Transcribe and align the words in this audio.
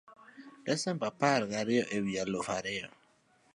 Desemba 0.65 1.05
apargi 1.11 1.53
ariyo 1.61 1.83
e 1.97 1.97
wi 2.03 2.13
aluf 2.21 2.47
ariyo: 2.57 2.87